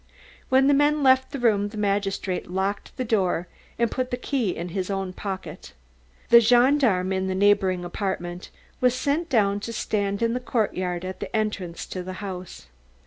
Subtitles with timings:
[0.49, 4.49] When the men left the room the magistrate locked the door and put the key
[4.55, 5.73] in his own pocket.
[6.29, 11.19] The gendarme in the neighbouring apartment was sent down to stand in the courtyard at
[11.19, 12.65] the entrance to the house.